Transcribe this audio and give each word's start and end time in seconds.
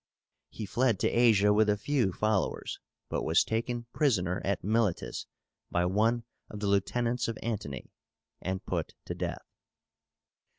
He 0.49 0.65
fled 0.65 0.97
to 1.01 1.07
Asia 1.07 1.53
with 1.53 1.69
a 1.69 1.77
few 1.77 2.11
followers, 2.11 2.79
but 3.07 3.21
was 3.21 3.43
taken 3.43 3.85
prisoner 3.93 4.41
at 4.43 4.63
Milétus 4.63 5.27
by 5.69 5.85
one 5.85 6.23
of 6.49 6.59
the 6.59 6.65
lieutenants 6.67 7.27
of 7.27 7.37
Antony, 7.43 7.91
and 8.41 8.65
put 8.65 8.95
to 9.05 9.13
death. 9.13 9.45